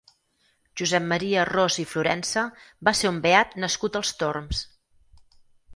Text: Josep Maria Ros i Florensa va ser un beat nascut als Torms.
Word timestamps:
Josep 0.81 1.03
Maria 1.11 1.43
Ros 1.49 1.77
i 1.83 1.87
Florensa 1.91 2.45
va 2.89 2.95
ser 3.03 3.13
un 3.13 3.23
beat 3.27 3.55
nascut 3.67 4.01
als 4.03 4.17
Torms. 4.25 4.65